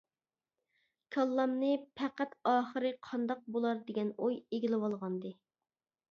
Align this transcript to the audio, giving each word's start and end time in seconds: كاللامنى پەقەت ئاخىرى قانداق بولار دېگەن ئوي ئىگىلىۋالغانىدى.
كاللامنى 1.15 1.67
پەقەت 1.99 2.33
ئاخىرى 2.53 2.91
قانداق 3.09 3.43
بولار 3.57 3.83
دېگەن 3.91 4.09
ئوي 4.23 4.39
ئىگىلىۋالغانىدى. 4.57 5.33